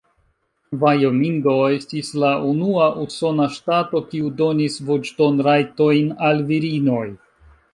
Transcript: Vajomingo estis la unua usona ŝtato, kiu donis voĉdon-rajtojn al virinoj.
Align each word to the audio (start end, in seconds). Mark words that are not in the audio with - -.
Vajomingo 0.83 1.53
estis 1.73 2.09
la 2.23 2.31
unua 2.53 2.87
usona 3.03 3.47
ŝtato, 3.59 4.01
kiu 4.15 4.33
donis 4.41 4.79
voĉdon-rajtojn 4.89 6.13
al 6.31 6.43
virinoj. 6.53 7.07